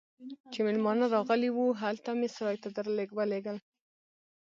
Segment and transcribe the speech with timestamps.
[0.51, 3.57] چې مېلمانه راغلي وو، هلته مې سرای ته درولږل.